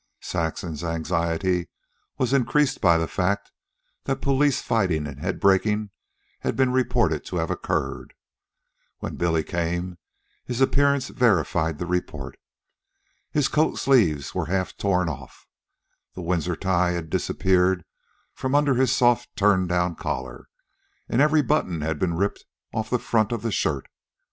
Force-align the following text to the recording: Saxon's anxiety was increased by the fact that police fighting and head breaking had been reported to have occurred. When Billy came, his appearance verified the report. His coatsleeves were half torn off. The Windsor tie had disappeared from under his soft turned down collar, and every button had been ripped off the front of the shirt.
Saxon's 0.23 0.83
anxiety 0.83 1.69
was 2.17 2.33
increased 2.33 2.81
by 2.81 2.97
the 2.97 3.07
fact 3.07 3.51
that 4.05 4.19
police 4.19 4.59
fighting 4.59 5.05
and 5.05 5.19
head 5.19 5.39
breaking 5.39 5.91
had 6.39 6.55
been 6.55 6.71
reported 6.71 7.23
to 7.25 7.35
have 7.35 7.51
occurred. 7.51 8.15
When 8.97 9.15
Billy 9.15 9.43
came, 9.43 9.99
his 10.43 10.59
appearance 10.59 11.09
verified 11.09 11.77
the 11.77 11.85
report. 11.85 12.39
His 13.29 13.47
coatsleeves 13.47 14.33
were 14.33 14.47
half 14.47 14.75
torn 14.75 15.07
off. 15.07 15.45
The 16.15 16.23
Windsor 16.23 16.55
tie 16.55 16.93
had 16.93 17.11
disappeared 17.11 17.85
from 18.33 18.55
under 18.55 18.73
his 18.73 18.91
soft 18.91 19.29
turned 19.35 19.69
down 19.69 19.93
collar, 19.97 20.47
and 21.09 21.21
every 21.21 21.43
button 21.43 21.81
had 21.81 21.99
been 21.99 22.15
ripped 22.15 22.43
off 22.73 22.89
the 22.89 22.97
front 22.97 23.31
of 23.31 23.43
the 23.43 23.51
shirt. 23.51 23.87